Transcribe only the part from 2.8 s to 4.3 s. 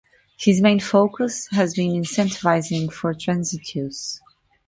for transit use.